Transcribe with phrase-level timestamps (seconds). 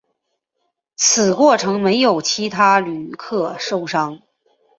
[0.95, 4.19] 此过程没有其他旅客受伤。